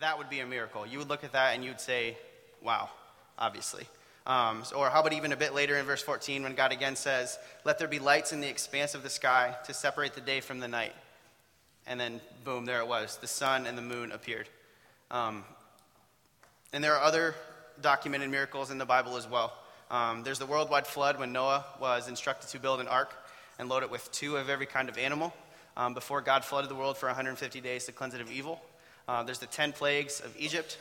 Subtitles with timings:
[0.00, 0.86] that would be a miracle.
[0.86, 2.16] You would look at that and you'd say,
[2.62, 2.90] wow,
[3.38, 3.86] obviously.
[4.26, 7.38] Um, or how about even a bit later in verse 14 when God again says,
[7.64, 10.60] Let there be lights in the expanse of the sky to separate the day from
[10.60, 10.92] the night.
[11.86, 13.16] And then, boom, there it was.
[13.16, 14.46] The sun and the moon appeared.
[15.10, 15.44] Um,
[16.74, 17.34] and there are other
[17.80, 19.54] documented miracles in the Bible as well.
[19.90, 23.14] Um, there's the worldwide flood when Noah was instructed to build an ark
[23.58, 25.32] and load it with two of every kind of animal
[25.78, 28.60] um, before God flooded the world for 150 days to cleanse it of evil.
[29.08, 30.76] Uh, there's the 10 plagues of Egypt,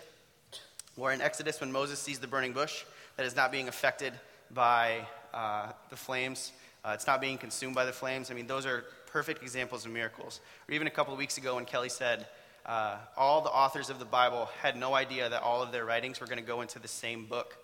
[0.95, 2.83] where in Exodus, when Moses sees the burning bush
[3.15, 4.11] that is not being affected
[4.51, 6.51] by uh, the flames,
[6.83, 8.29] uh, it's not being consumed by the flames.
[8.29, 10.41] I mean, those are perfect examples of miracles.
[10.67, 12.27] Or even a couple of weeks ago when Kelly said,
[12.65, 16.19] uh, all the authors of the Bible had no idea that all of their writings
[16.19, 17.57] were going to go into the same book,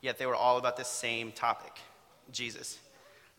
[0.00, 1.72] yet they were all about the same topic
[2.32, 2.80] Jesus.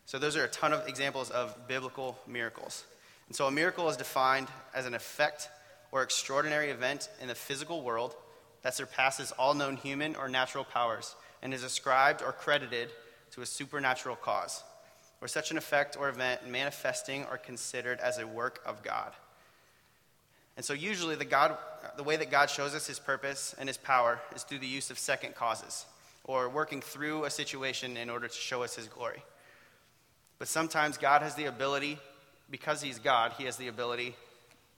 [0.05, 2.85] So, those are a ton of examples of biblical miracles.
[3.27, 5.49] And so, a miracle is defined as an effect
[5.91, 8.15] or extraordinary event in the physical world
[8.61, 12.89] that surpasses all known human or natural powers and is ascribed or credited
[13.31, 14.63] to a supernatural cause,
[15.19, 19.11] where such an effect or event manifesting are considered as a work of God.
[20.55, 21.55] And so, usually, the, God,
[21.97, 24.89] the way that God shows us his purpose and his power is through the use
[24.89, 25.85] of second causes,
[26.23, 29.23] or working through a situation in order to show us his glory.
[30.39, 31.99] But sometimes God has the ability,
[32.49, 34.15] because he's God, he has the ability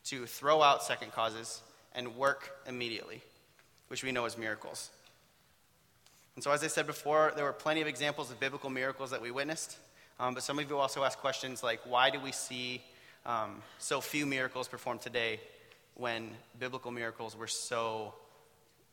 [0.09, 1.61] to throw out second causes
[1.93, 3.21] and work immediately,
[3.87, 4.89] which we know as miracles.
[6.35, 9.21] And so, as I said before, there were plenty of examples of biblical miracles that
[9.21, 9.77] we witnessed.
[10.19, 12.81] Um, but some of you also ask questions like, why do we see
[13.25, 15.39] um, so few miracles performed today
[15.95, 18.13] when biblical miracles were so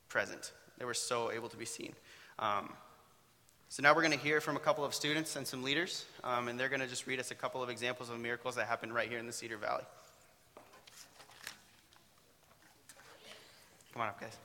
[0.08, 0.52] present.
[0.78, 1.94] They were so able to be seen.
[2.38, 2.72] Um,
[3.68, 6.48] so now we're going to hear from a couple of students and some leaders, um,
[6.48, 8.94] and they're going to just read us a couple of examples of miracles that happened
[8.94, 9.84] right here in the Cedar Valley.
[13.96, 14.36] Come on up, guys.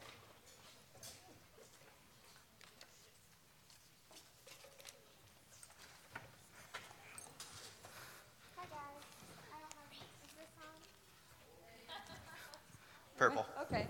[13.17, 13.45] Purple.
[13.63, 13.87] Okay.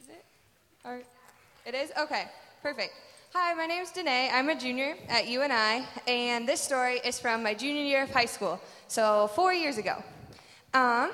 [0.00, 0.24] Is it?
[0.84, 1.00] Or
[1.66, 1.90] it is?
[1.98, 2.26] Okay.
[2.62, 2.92] Perfect.
[3.32, 4.30] Hi, my name is Danae.
[4.32, 8.26] I'm a junior at UNI, and this story is from my junior year of high
[8.26, 10.04] school, so four years ago.
[10.72, 11.10] Um,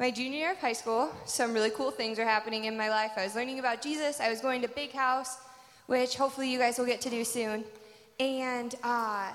[0.00, 3.10] my junior year of high school, some really cool things are happening in my life.
[3.18, 4.18] I was learning about Jesus.
[4.18, 5.36] I was going to Big House,
[5.88, 7.64] which hopefully you guys will get to do soon.
[8.18, 9.30] And uh,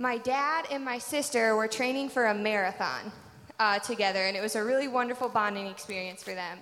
[0.00, 3.12] my dad and my sister were training for a marathon
[3.60, 6.58] uh, together, and it was a really wonderful bonding experience for them.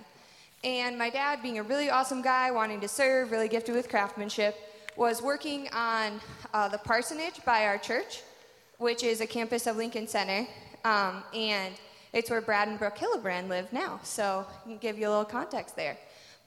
[0.63, 4.55] And my dad, being a really awesome guy, wanting to serve, really gifted with craftsmanship,
[4.97, 6.21] was working on
[6.53, 8.21] uh, the parsonage by our church,
[8.77, 10.45] which is a campus of Lincoln Center.
[10.83, 11.73] Um, and
[12.15, 13.99] it's where Brad and Brooke Hillebrand live now.
[14.01, 15.97] So I can give you a little context there.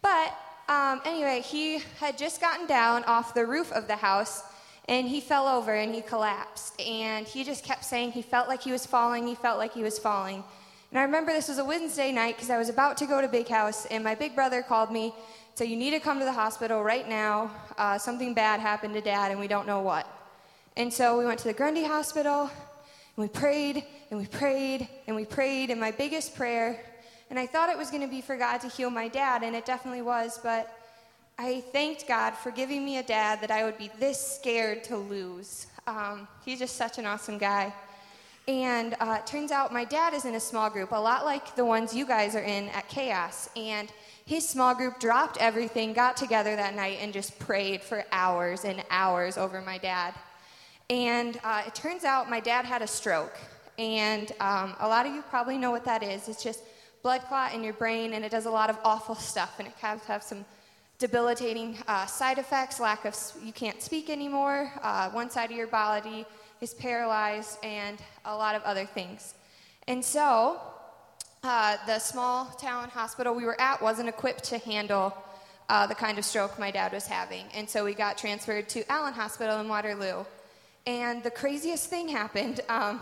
[0.00, 0.34] But
[0.68, 4.42] um, anyway, he had just gotten down off the roof of the house
[4.88, 6.80] and he fell over and he collapsed.
[6.80, 9.82] And he just kept saying he felt like he was falling, he felt like he
[9.82, 10.42] was falling.
[10.90, 13.28] And I remember this was a Wednesday night because I was about to go to
[13.28, 15.12] Big House, and my big brother called me,
[15.54, 17.50] said, You need to come to the hospital right now.
[17.76, 20.08] Uh, something bad happened to dad, and we don't know what.
[20.78, 22.50] And so we went to the Grundy Hospital,
[23.18, 26.80] and we prayed, and we prayed, and we prayed, and my biggest prayer,
[27.30, 29.56] and I thought it was going to be for God to heal my dad, and
[29.56, 30.72] it definitely was, but
[31.36, 34.96] I thanked God for giving me a dad that I would be this scared to
[34.96, 35.66] lose.
[35.88, 37.74] Um, he's just such an awesome guy.
[38.46, 41.64] And uh, turns out my dad is in a small group, a lot like the
[41.64, 43.50] ones you guys are in at Chaos.
[43.56, 43.92] And
[44.26, 48.84] his small group dropped everything, got together that night, and just prayed for hours and
[48.90, 50.14] hours over my dad.
[50.90, 53.36] And uh, it turns out my dad had a stroke.
[53.78, 56.28] And um, a lot of you probably know what that is.
[56.28, 56.62] It's just
[57.02, 59.74] blood clot in your brain, and it does a lot of awful stuff, and it
[59.80, 60.44] can have some
[60.98, 65.68] debilitating uh, side effects, lack of, you can't speak anymore, uh, one side of your
[65.68, 66.26] body
[66.60, 69.34] is paralyzed, and a lot of other things.
[69.86, 70.60] And so,
[71.44, 75.16] uh, the small town hospital we were at wasn't equipped to handle
[75.68, 77.44] uh, the kind of stroke my dad was having.
[77.54, 80.24] And so we got transferred to Allen Hospital in Waterloo.
[80.88, 82.62] And the craziest thing happened.
[82.70, 83.00] Um,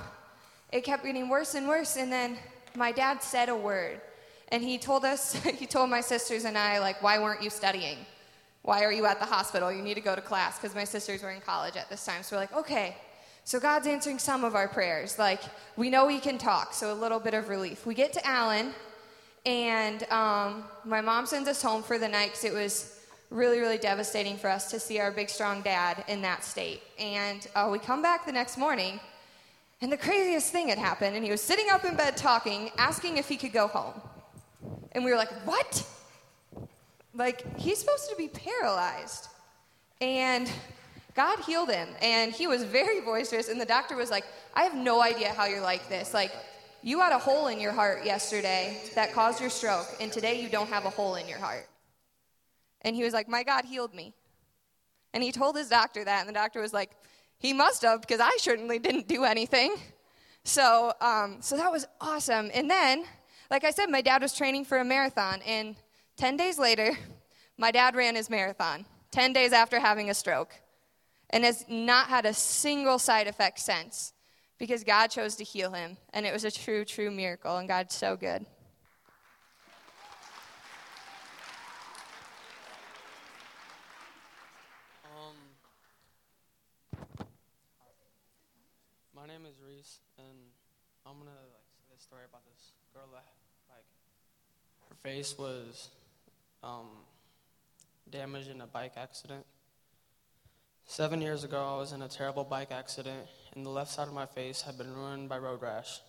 [0.73, 2.37] it kept getting worse and worse, and then
[2.75, 4.01] my dad said a word
[4.49, 7.99] and he told us, he told my sisters and I, like, why weren't you studying?
[8.63, 9.71] Why are you at the hospital?
[9.71, 12.25] You need to go to class because my sisters were in college at this time.
[12.25, 12.97] So we're like, okay,
[13.45, 15.17] so God's answering some of our prayers.
[15.17, 15.43] Like,
[15.77, 17.87] we know He can talk, so a little bit of relief.
[17.87, 18.73] We get to Allen,
[19.45, 22.96] and um, my mom sends us home for the night because it was
[23.31, 26.83] really, really devastating for us to see our big, strong dad in that state.
[26.99, 29.01] And uh, we come back the next morning,
[29.81, 33.17] and the craziest thing had happened, and he was sitting up in bed talking, asking
[33.17, 34.01] if he could go home.
[34.93, 35.87] And we were like, What?
[37.17, 39.29] like he's supposed to be paralyzed.
[40.01, 40.51] And
[41.15, 43.49] God healed him, and he was very boisterous.
[43.49, 44.25] And the doctor was like,
[44.55, 46.13] I have no idea how you're like this.
[46.13, 46.33] Like,
[46.83, 50.51] you had a hole in your heart yesterday that caused your stroke, and today you
[50.51, 51.67] don't have a hole in your heart.
[52.83, 54.15] And he was like, My God healed me.
[55.13, 56.91] And he told his doctor that, and the doctor was like,
[57.39, 59.77] He must have, because I certainly didn't do anything.
[60.45, 62.51] So, um, so that was awesome.
[62.55, 63.05] And then,
[63.51, 65.77] like I said, my dad was training for a marathon, and
[66.17, 66.97] 10 days later,
[67.59, 70.55] my dad ran his marathon, 10 days after having a stroke
[71.31, 74.13] and has not had a single side effect since
[74.59, 75.97] because God chose to heal him.
[76.13, 78.47] And it was a true, true miracle, and God's so good.
[85.05, 85.35] Um,
[89.27, 90.39] my name is Reese, and
[91.05, 93.25] I'm gonna like say this story about this girl that
[93.69, 93.85] like
[94.89, 95.89] her face was
[96.63, 96.87] um,
[98.09, 99.45] damaged in a bike accident.
[100.85, 104.15] Seven years ago, I was in a terrible bike accident, and the left side of
[104.15, 106.01] my face had been ruined by road rash.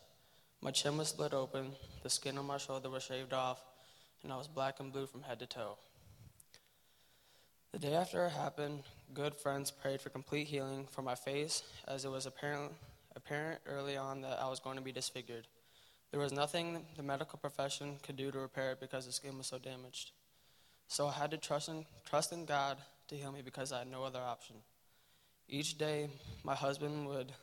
[0.61, 1.71] My chin was split open,
[2.03, 3.63] the skin on my shoulder was shaved off,
[4.21, 5.77] and I was black and blue from head to toe.
[7.71, 8.83] The day after it happened,
[9.15, 12.73] good friends prayed for complete healing for my face, as it was apparent,
[13.17, 15.47] apparent early on that I was going to be disfigured.
[16.11, 19.47] There was nothing the medical profession could do to repair it because the skin was
[19.47, 20.11] so damaged.
[20.87, 22.77] So I had to trust in, trust in God
[23.09, 24.55] to heal me because I had no other option.
[25.49, 26.09] Each day,
[26.43, 27.33] my husband would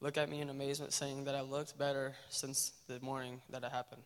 [0.00, 3.70] look at me in amazement, saying that I looked better since the morning that it
[3.70, 4.02] happened.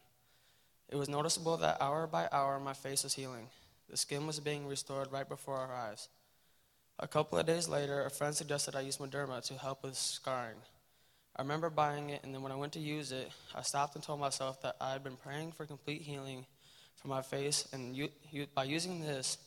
[0.88, 3.46] It was noticeable that hour by hour my face was healing.
[3.88, 6.08] The skin was being restored right before our eyes.
[6.98, 10.58] A couple of days later, a friend suggested I use Mederma to help with scarring.
[11.37, 14.05] I remember buying it, and then when I went to use it, I stopped and
[14.05, 16.44] told myself that I had been praying for complete healing
[16.97, 19.38] for my face, and you, you, by using this,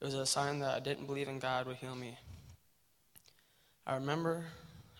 [0.00, 2.18] it was a sign that I didn't believe in God would heal me.
[3.86, 4.44] I remember,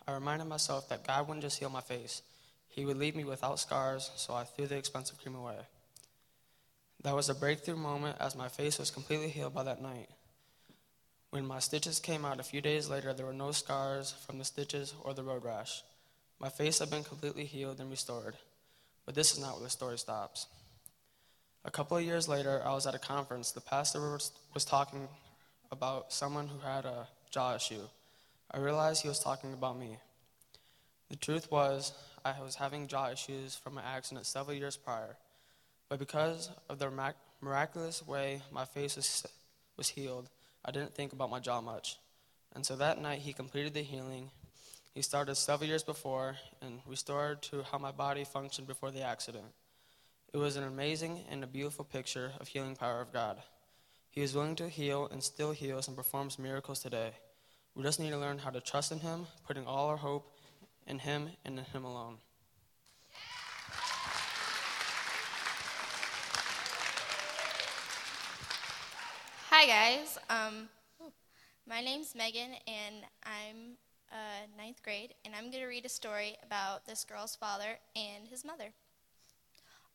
[0.07, 2.23] I reminded myself that God wouldn't just heal my face,
[2.69, 5.57] He would leave me without scars, so I threw the expensive cream away.
[7.03, 10.09] That was a breakthrough moment as my face was completely healed by that night.
[11.31, 14.45] When my stitches came out a few days later, there were no scars from the
[14.45, 15.83] stitches or the road rash.
[16.41, 18.37] My face had been completely healed and restored.
[19.05, 20.47] But this is not where the story stops.
[21.65, 23.53] A couple of years later, I was at a conference.
[23.53, 25.09] The pastor was, was talking
[25.73, 27.83] about someone who had a jaw issue.
[28.51, 29.99] I realized he was talking about me.
[31.11, 31.93] The truth was,
[32.25, 35.17] I was having jaw issues from an accident several years prior.
[35.89, 36.91] But because of the
[37.41, 39.27] miraculous way my face was,
[39.77, 40.29] was healed,
[40.65, 41.97] I didn't think about my jaw much.
[42.55, 44.31] And so that night, he completed the healing.
[44.95, 49.47] He started several years before and restored to how my body functioned before the accident.
[50.33, 53.39] It was an amazing and a beautiful picture of healing power of God.
[54.11, 57.13] He is willing to heal and still heals and performs miracles today.
[57.75, 60.37] We just need to learn how to trust in Him, putting all our hope
[60.87, 62.17] in Him and in Him alone.
[69.51, 70.19] Hi, guys.
[70.29, 70.69] Um,
[71.67, 73.77] my name's Megan, and I'm
[74.13, 78.29] uh, ninth grade, and I'm going to read a story about this girl's father and
[78.29, 78.73] his mother.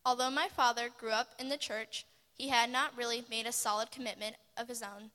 [0.05, 3.91] Although my father grew up in the church, he had not really made a solid
[3.91, 5.11] commitment of his own.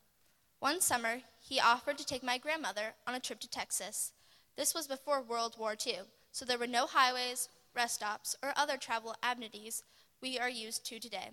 [0.60, 4.12] One summer, he offered to take my grandmother on a trip to Texas.
[4.56, 6.00] This was before World War II,
[6.32, 9.82] so there were no highways, rest stops, or other travel amenities
[10.20, 11.30] we are used to today.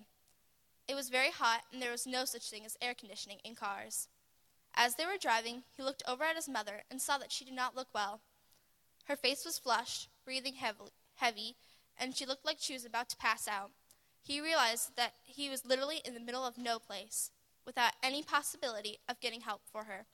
[0.86, 4.06] It was very hot, and there was no such thing as air conditioning in cars.
[4.76, 7.54] As they were driving, he looked over at his mother and saw that she did
[7.54, 8.20] not look well.
[9.04, 10.56] Her face was flushed, breathing
[11.14, 11.56] heavy,
[11.98, 13.70] and she looked like she was about to pass out.
[14.22, 17.30] He realized that he was literally in the middle of no place,
[17.64, 20.06] without any possibility of getting help for her.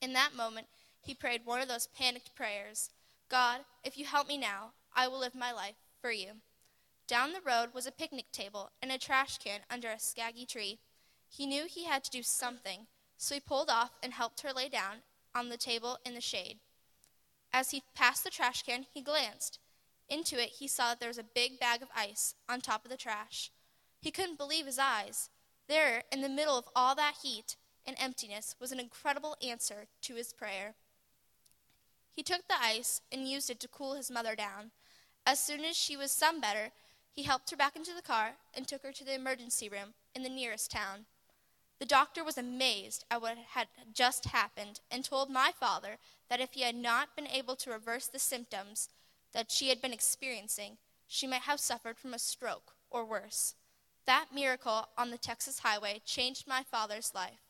[0.00, 0.66] In that moment,
[1.00, 2.90] he prayed one of those panicked prayers
[3.28, 6.36] God, if you help me now, I will live my life for you.
[7.06, 10.78] Down the road was a picnic table and a trash can under a scaggy tree.
[11.28, 12.86] He knew he had to do something,
[13.18, 15.02] so he pulled off and helped her lay down
[15.34, 16.58] on the table in the shade.
[17.52, 19.58] As he passed the trash can, he glanced.
[20.08, 22.90] Into it, he saw that there was a big bag of ice on top of
[22.90, 23.50] the trash.
[24.00, 25.28] He couldn't believe his eyes.
[25.68, 30.14] There, in the middle of all that heat and emptiness, was an incredible answer to
[30.14, 30.76] his prayer.
[32.14, 34.70] He took the ice and used it to cool his mother down.
[35.26, 36.70] As soon as she was some better,
[37.12, 40.22] he helped her back into the car and took her to the emergency room in
[40.22, 41.06] the nearest town.
[41.78, 46.52] The doctor was amazed at what had just happened and told my father that if
[46.52, 48.88] he had not been able to reverse the symptoms
[49.32, 53.54] that she had been experiencing, she might have suffered from a stroke or worse.
[54.06, 57.40] That miracle on the Texas highway changed my father's life.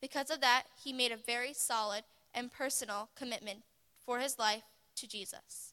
[0.00, 2.04] Because of that, he made a very solid
[2.34, 3.60] and personal commitment
[4.04, 4.64] for his life
[4.96, 5.67] to Jesus.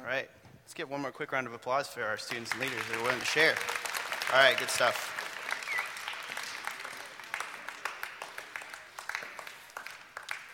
[0.00, 0.28] All right.
[0.64, 3.02] Let's get one more quick round of applause for our students and leaders that are
[3.02, 3.54] willing to share.
[4.32, 5.16] All right, good stuff.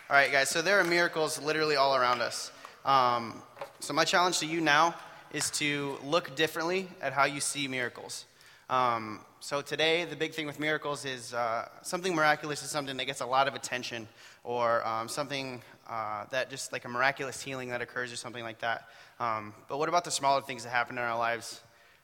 [0.09, 2.51] All right, guys, so there are miracles literally all around us.
[2.83, 3.41] Um,
[3.79, 4.95] so, my challenge to you now
[5.31, 8.25] is to look differently at how you see miracles.
[8.69, 13.05] Um, so, today, the big thing with miracles is uh, something miraculous is something that
[13.05, 14.09] gets a lot of attention,
[14.43, 18.59] or um, something uh, that just like a miraculous healing that occurs, or something like
[18.59, 18.89] that.
[19.21, 21.61] Um, but what about the smaller things that happen in our lives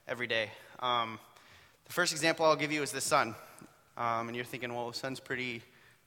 [0.07, 0.51] every day?
[0.79, 1.19] Um,
[1.85, 3.35] the first example I'll give you is the sun.
[3.97, 5.61] Um, and you're thinking, well, the sun's pretty,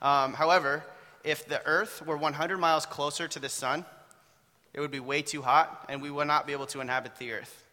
[0.00, 0.84] Um, however,
[1.24, 3.84] if the earth were 100 miles closer to the sun,
[4.72, 7.32] it would be way too hot and we would not be able to inhabit the
[7.32, 7.64] earth.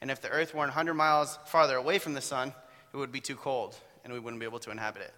[0.00, 2.52] And if the earth were 100 miles farther away from the sun,
[2.92, 5.14] it would be too cold and we wouldn't be able to inhabit it.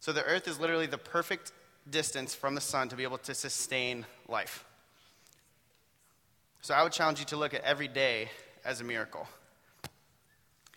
[0.00, 1.52] So the earth is literally the perfect
[1.88, 4.64] distance from the sun to be able to sustain life.
[6.62, 8.30] So I would challenge you to look at every day
[8.64, 9.28] as a miracle.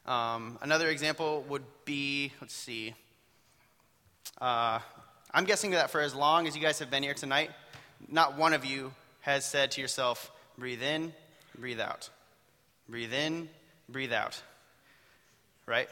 [0.06, 2.96] Um, another example would be let's see.
[4.40, 4.80] Uh,
[5.32, 7.52] I'm guessing that for as long as you guys have been here tonight,
[8.08, 11.14] not one of you has said to yourself, breathe in,
[11.58, 12.10] breathe out.
[12.88, 13.50] Breathe in,
[13.88, 14.42] breathe out.
[15.66, 15.90] Right?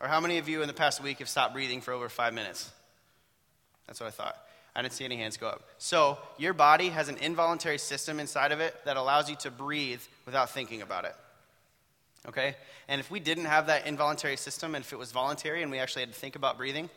[0.00, 2.34] Or how many of you in the past week have stopped breathing for over five
[2.34, 2.70] minutes?
[3.86, 4.36] That's what I thought.
[4.76, 5.62] I didn't see any hands go up.
[5.78, 10.02] So, your body has an involuntary system inside of it that allows you to breathe
[10.26, 11.14] without thinking about it.
[12.26, 12.56] Okay?
[12.88, 15.78] And if we didn't have that involuntary system, and if it was voluntary and we
[15.78, 16.90] actually had to think about breathing,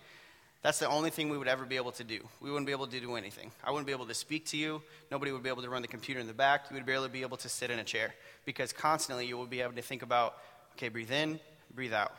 [0.64, 2.20] that's the only thing we would ever be able to do.
[2.42, 3.52] We wouldn't be able to do anything.
[3.64, 4.82] I wouldn't be able to speak to you.
[5.12, 6.66] Nobody would be able to run the computer in the back.
[6.70, 9.62] You would barely be able to sit in a chair because constantly you would be
[9.62, 10.36] able to think about,
[10.74, 11.40] okay, breathe in,
[11.74, 12.14] breathe out.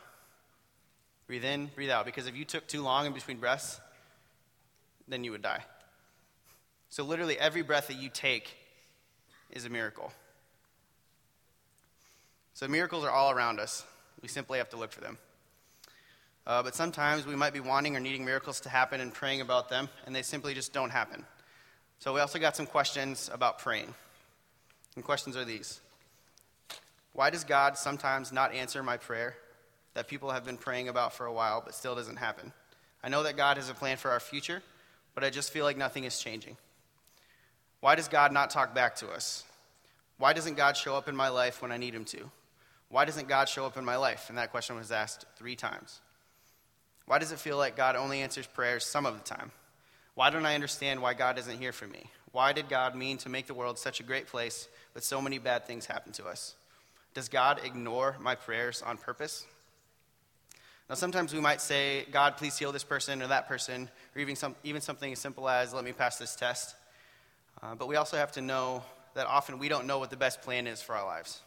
[1.27, 2.05] Breathe in, breathe out.
[2.05, 3.79] Because if you took too long in between breaths,
[5.09, 5.63] then you would die.
[6.89, 8.55] So, literally, every breath that you take
[9.51, 10.11] is a miracle.
[12.53, 13.85] So, miracles are all around us.
[14.21, 15.17] We simply have to look for them.
[16.47, 19.69] Uh, but sometimes we might be wanting or needing miracles to happen and praying about
[19.69, 21.25] them, and they simply just don't happen.
[21.99, 23.93] So, we also got some questions about praying.
[24.95, 25.79] And questions are these
[27.13, 29.35] Why does God sometimes not answer my prayer
[29.93, 32.51] that people have been praying about for a while, but still doesn't happen?
[33.03, 34.61] I know that God has a plan for our future,
[35.19, 36.55] but I just feel like nothing is changing.
[37.81, 39.43] Why does God not talk back to us?
[40.17, 42.31] Why doesn't God show up in my life when I need him to?
[42.87, 44.29] Why doesn't God show up in my life?
[44.29, 45.99] And that question was asked three times.
[47.05, 49.51] Why does it feel like God only answers prayers some of the time?
[50.15, 52.05] Why don't I understand why God isn't here for me?
[52.31, 55.37] Why did God mean to make the world such a great place, but so many
[55.37, 56.55] bad things happen to us?
[57.13, 59.45] Does God ignore my prayers on purpose?
[60.89, 64.35] Now, sometimes we might say, God, please heal this person or that person, or even,
[64.35, 66.75] some, even something as simple as, let me pass this test.
[67.61, 70.41] Uh, but we also have to know that often we don't know what the best
[70.41, 71.41] plan is for our lives.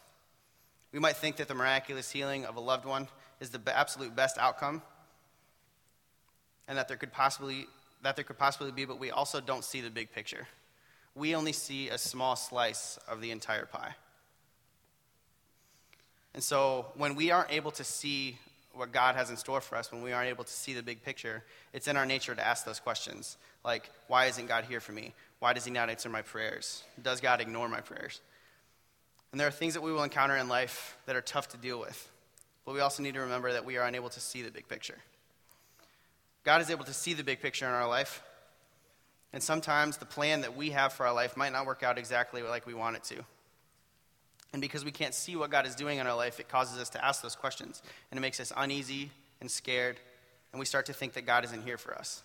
[0.93, 3.09] We might think that the miraculous healing of a loved one
[3.41, 4.81] is the absolute best outcome,
[6.67, 7.67] and that there could possibly
[8.03, 10.45] that there could possibly be, but we also don't see the big picture.
[11.15, 13.95] We only see a small slice of the entire pie.
[16.33, 18.37] And so when we aren't able to see
[18.73, 21.03] what God has in store for us, when we aren't able to see the big
[21.03, 23.37] picture, it's in our nature to ask those questions.
[23.63, 25.13] Like, why isn't God here for me?
[25.39, 26.83] Why does He not answer my prayers?
[27.01, 28.19] Does God ignore my prayers?
[29.31, 31.79] And there are things that we will encounter in life that are tough to deal
[31.79, 32.09] with.
[32.65, 34.97] But we also need to remember that we are unable to see the big picture.
[36.43, 38.21] God is able to see the big picture in our life.
[39.33, 42.43] And sometimes the plan that we have for our life might not work out exactly
[42.43, 43.23] like we want it to.
[44.53, 46.89] And because we can't see what God is doing in our life, it causes us
[46.89, 47.81] to ask those questions.
[48.11, 49.09] And it makes us uneasy
[49.41, 49.97] and scared.
[50.51, 52.21] And we start to think that God isn't here for us.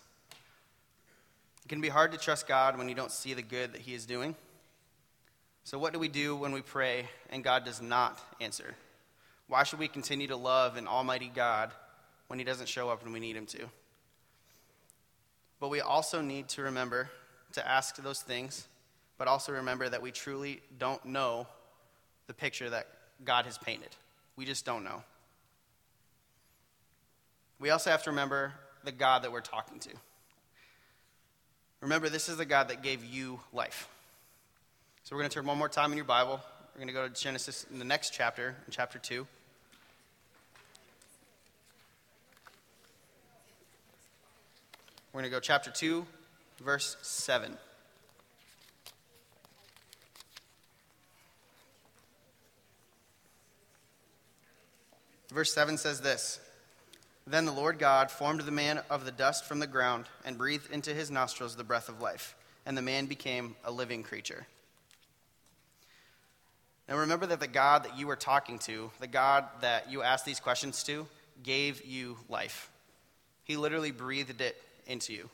[1.65, 3.95] It can be hard to trust God when you don't see the good that He
[3.95, 4.35] is doing.
[5.63, 8.75] So, what do we do when we pray and God does not answer?
[9.47, 11.71] Why should we continue to love an almighty God
[12.27, 13.69] when He doesn't show up when we need Him to?
[15.59, 17.09] But we also need to remember
[17.53, 18.67] to ask those things,
[19.17, 21.47] but also remember that we truly don't know
[22.29, 22.85] the picture that
[23.25, 23.89] God has painted.
[24.35, 25.01] We just don't know.
[27.59, 29.89] we also have to remember the God that we're talking to.
[31.81, 33.89] Remember, this is the God that gave you life.
[35.03, 36.39] So we're going to turn one more time in your Bible.
[36.75, 39.25] We're going to go to Genesis in the next chapter, in chapter 2.
[45.11, 46.05] We're going to go chapter 2,
[46.61, 47.57] verse 7.
[55.31, 56.39] Verse 7 says this
[57.27, 60.71] Then the Lord God formed the man of the dust from the ground and breathed
[60.71, 64.47] into his nostrils the breath of life, and the man became a living creature.
[66.87, 70.25] Now remember that the God that you were talking to, the God that you asked
[70.25, 71.07] these questions to,
[71.43, 72.71] gave you life.
[73.43, 74.57] He literally breathed it
[74.87, 75.29] into you.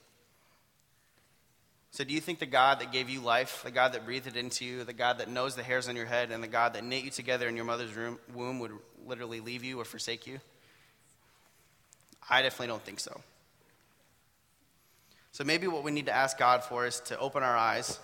[1.96, 4.36] So, do you think the God that gave you life, the God that breathed it
[4.36, 6.84] into you, the God that knows the hairs on your head, and the God that
[6.84, 8.74] knit you together in your mother's room, womb would
[9.08, 10.42] literally leave you or forsake you?
[12.30, 13.22] I definitely don't think so.
[15.32, 17.98] So, maybe what we need to ask God for is to open our eyes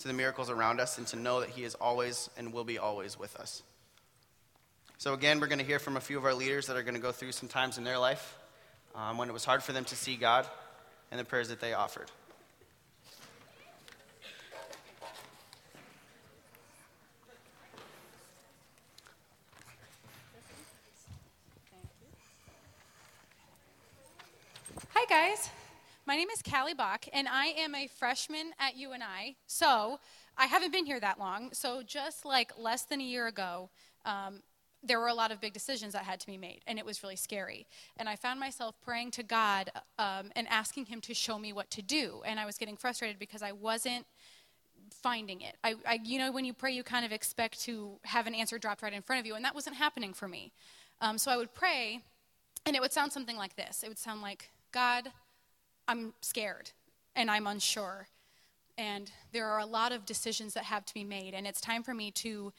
[0.00, 2.78] to the miracles around us and to know that He is always and will be
[2.78, 3.62] always with us.
[4.98, 6.96] So, again, we're going to hear from a few of our leaders that are going
[6.96, 8.36] to go through some times in their life
[8.96, 10.48] um, when it was hard for them to see God
[11.12, 12.10] and the prayers that they offered.
[25.02, 25.50] Hi, guys.
[26.06, 29.36] My name is Callie Bach, and I am a freshman at UNI.
[29.46, 30.00] So
[30.38, 31.50] I haven't been here that long.
[31.52, 33.68] So just like less than a year ago,
[34.06, 34.40] um,
[34.82, 37.02] there were a lot of big decisions that had to be made, and it was
[37.02, 37.66] really scary.
[37.98, 41.70] And I found myself praying to God um, and asking Him to show me what
[41.72, 42.22] to do.
[42.24, 44.06] And I was getting frustrated because I wasn't
[44.90, 45.54] finding it.
[45.62, 48.58] I, I, you know, when you pray, you kind of expect to have an answer
[48.58, 50.50] dropped right in front of you, and that wasn't happening for me.
[51.02, 52.00] Um, so I would pray,
[52.64, 53.82] and it would sound something like this.
[53.82, 55.10] It would sound like, God,
[55.88, 56.70] I'm scared
[57.16, 58.08] and I'm unsure.
[58.78, 61.34] And there are a lot of decisions that have to be made.
[61.34, 62.52] And it's time for me to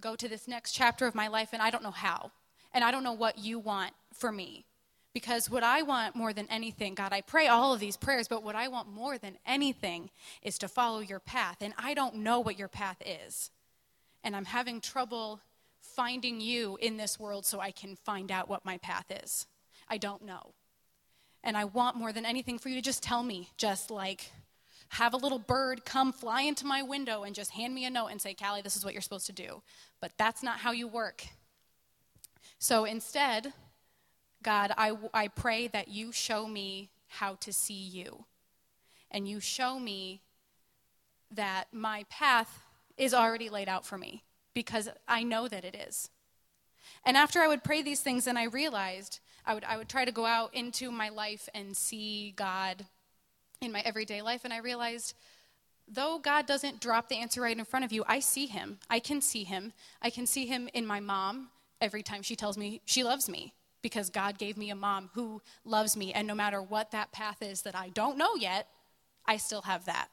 [0.00, 2.32] go to this next chapter of my life, and I don't know how.
[2.72, 4.66] And I don't know what you want for me.
[5.12, 8.42] Because what I want more than anything, God, I pray all of these prayers, but
[8.42, 10.10] what I want more than anything
[10.42, 11.58] is to follow your path.
[11.60, 13.50] And I don't know what your path is.
[14.24, 15.40] And I'm having trouble
[15.80, 19.46] finding you in this world so I can find out what my path is.
[19.88, 20.54] I don't know.
[21.44, 24.32] And I want more than anything for you to just tell me, just like
[24.88, 28.08] have a little bird come fly into my window and just hand me a note
[28.08, 29.62] and say, Callie, this is what you're supposed to do.
[30.00, 31.26] But that's not how you work.
[32.58, 33.52] So instead,
[34.42, 38.24] God, I, I pray that you show me how to see you.
[39.10, 40.22] And you show me
[41.30, 42.60] that my path
[42.96, 44.22] is already laid out for me
[44.54, 46.08] because I know that it is.
[47.04, 50.04] And after I would pray these things, and I realized I would, I would try
[50.04, 52.86] to go out into my life and see God
[53.60, 54.42] in my everyday life.
[54.44, 55.14] And I realized,
[55.86, 58.78] though God doesn't drop the answer right in front of you, I see Him.
[58.88, 59.72] I can see Him.
[60.00, 61.48] I can see Him in my mom
[61.80, 65.42] every time she tells me she loves me because God gave me a mom who
[65.64, 66.12] loves me.
[66.12, 68.66] And no matter what that path is that I don't know yet,
[69.26, 70.08] I still have that.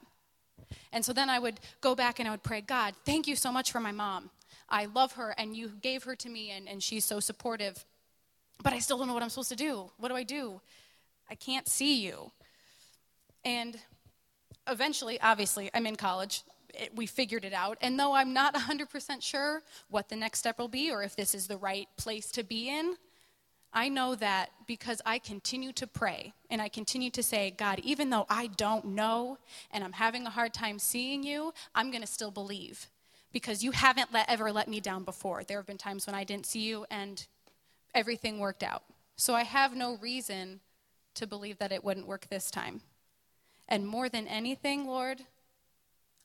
[0.91, 3.51] And so then I would go back and I would pray, God, thank you so
[3.51, 4.29] much for my mom.
[4.71, 7.85] I love her and you gave her to me and, and she's so supportive
[8.63, 9.89] but I still don't know what I'm supposed to do.
[9.97, 10.61] What do I do?
[11.29, 12.31] I can't see you.
[13.43, 13.77] And
[14.67, 16.43] eventually, obviously, I'm in college.
[16.73, 17.77] It, we figured it out.
[17.81, 21.33] And though I'm not 100% sure what the next step will be or if this
[21.33, 22.95] is the right place to be in,
[23.73, 28.09] I know that because I continue to pray and I continue to say, God, even
[28.09, 29.37] though I don't know
[29.71, 32.87] and I'm having a hard time seeing you, I'm going to still believe
[33.31, 35.43] because you haven't let, ever let me down before.
[35.43, 37.25] There have been times when I didn't see you and
[37.93, 38.83] everything worked out.
[39.15, 40.61] So I have no reason
[41.15, 42.81] to believe that it wouldn't work this time.
[43.67, 45.21] And more than anything, Lord,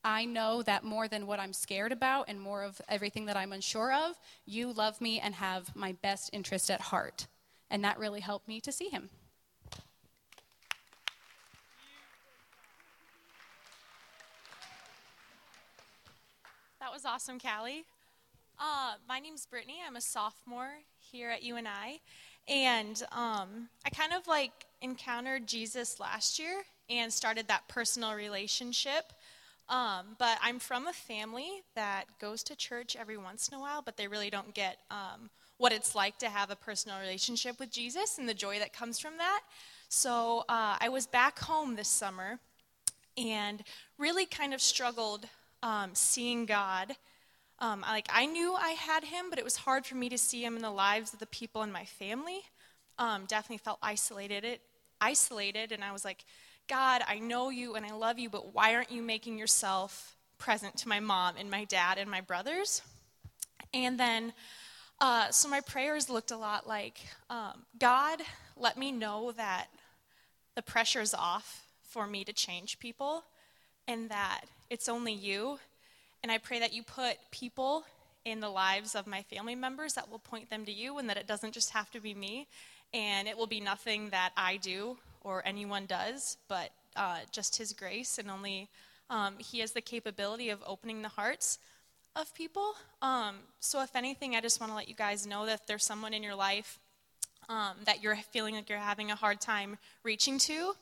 [0.05, 3.53] I know that more than what I'm scared about and more of everything that I'm
[3.53, 7.27] unsure of, you love me and have my best interest at heart.
[7.71, 9.11] And that really helped me to see him.
[16.97, 17.85] Was awesome, Callie.
[18.59, 19.75] Uh, my name's Brittany.
[19.87, 22.01] I'm a sophomore here at UNI.
[22.49, 29.13] And um, I kind of like encountered Jesus last year and started that personal relationship.
[29.69, 33.83] Um, but I'm from a family that goes to church every once in a while,
[33.83, 35.29] but they really don't get um,
[35.59, 38.99] what it's like to have a personal relationship with Jesus and the joy that comes
[38.99, 39.43] from that.
[39.91, 42.39] So uh, I was back home this summer
[43.19, 43.63] and
[43.99, 45.27] really kind of struggled
[45.63, 46.97] um, seeing God
[47.59, 50.45] um, like I knew I had him, but it was hard for me to see
[50.45, 52.43] him in the lives of the people in my family.
[52.99, 54.45] um, definitely felt isolated.
[54.45, 54.63] It
[55.01, 56.25] isolated, and I was like,
[56.67, 60.77] God, I know you and I love you, but why aren't you making yourself present
[60.79, 62.81] to my mom and my dad and my brothers?
[63.75, 64.33] And then,
[64.99, 68.21] uh, so my prayers looked a lot like, um, God,
[68.57, 69.67] let me know that
[70.55, 73.25] the pressure's off for me to change people
[73.87, 75.59] and that it's only you.
[76.23, 77.85] And I pray that you put people
[78.25, 81.17] in the lives of my family members that will point them to you and that
[81.17, 82.49] it doesn't just have to be me
[82.93, 87.73] and it will be nothing that I do or anyone does, but uh, just His
[87.73, 88.69] grace and only
[89.11, 91.59] um, He has the capability of opening the hearts
[92.15, 92.75] of people.
[93.03, 96.15] Um, so, if anything, I just want to let you guys know that there's someone
[96.15, 96.79] in your life
[97.49, 100.75] um, that you're feeling like you're having a hard time reaching to,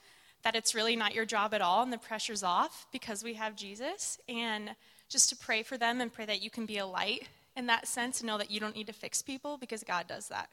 [0.44, 3.56] that it's really not your job at all and the pressure's off because we have
[3.56, 4.18] Jesus.
[4.28, 4.70] And
[5.08, 7.88] just to pray for them and pray that you can be a light in that
[7.88, 10.50] sense and know that you don't need to fix people because God does that.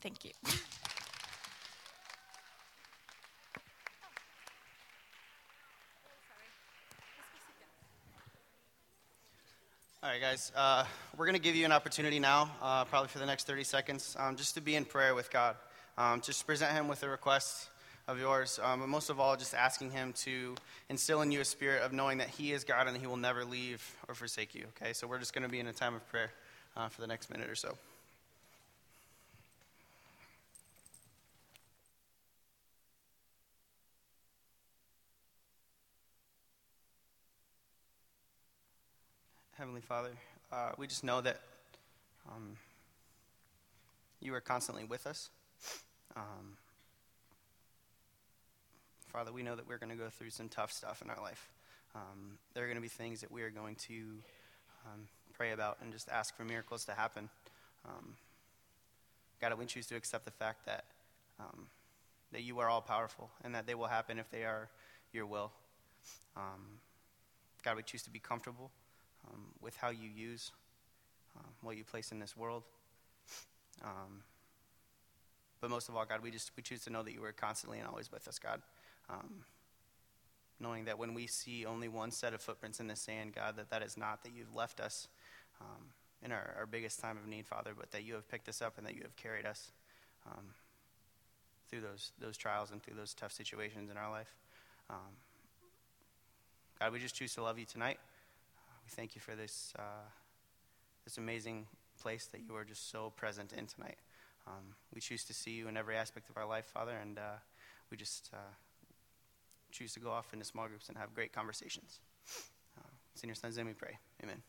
[0.00, 0.32] Thank you.
[10.02, 10.52] All right, guys.
[10.54, 10.84] Uh,
[11.16, 14.14] we're going to give you an opportunity now, uh, probably for the next 30 seconds,
[14.18, 15.56] um, just to be in prayer with God.
[15.96, 17.70] Um, just present Him with a request
[18.06, 20.54] of yours, um, but most of all, just asking Him to
[20.88, 23.44] instill in you a spirit of knowing that He is God and He will never
[23.44, 24.66] leave or forsake you.
[24.76, 26.30] Okay, so we're just going to be in a time of prayer
[26.76, 27.76] uh, for the next minute or so.
[39.56, 40.10] Heavenly Father,
[40.52, 41.40] uh, we just know that
[42.28, 42.56] um,
[44.20, 45.30] you are constantly with us.
[46.16, 46.56] Um,
[49.14, 51.48] Father, we know that we're going to go through some tough stuff in our life.
[51.94, 53.94] Um, there are going to be things that we are going to
[54.86, 55.02] um,
[55.34, 57.28] pray about and just ask for miracles to happen.
[57.86, 58.14] Um,
[59.40, 60.86] God, we choose to accept the fact that
[61.38, 61.68] um,
[62.32, 64.68] that you are all powerful and that they will happen if they are
[65.12, 65.52] your will.
[67.64, 68.72] God, we choose to be comfortable
[69.28, 70.50] um, with how you use
[71.38, 72.64] um, what you place in this world.
[73.84, 74.24] Um,
[75.60, 77.78] but most of all, God, we just we choose to know that you are constantly
[77.78, 78.60] and always with us, God.
[79.08, 79.44] Um,
[80.60, 83.70] knowing that when we see only one set of footprints in the sand, God, that
[83.70, 85.08] that is not that you've left us
[85.60, 85.90] um,
[86.22, 88.78] in our, our biggest time of need, Father, but that you have picked us up
[88.78, 89.72] and that you have carried us
[90.26, 90.44] um,
[91.68, 94.34] through those those trials and through those tough situations in our life.
[96.84, 97.98] God, we just choose to love you tonight.
[98.84, 100.04] We thank you for this, uh,
[101.04, 101.66] this amazing
[101.98, 103.96] place that you are just so present in tonight.
[104.46, 107.38] Um, we choose to see you in every aspect of our life, Father, and uh,
[107.90, 108.52] we just uh,
[109.74, 112.00] choose to go off into small groups and have great conversations.
[112.78, 113.98] Uh, it's in your son's name we pray.
[114.22, 114.40] Amen.